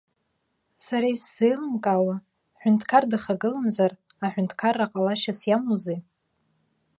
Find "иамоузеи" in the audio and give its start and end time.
5.47-5.99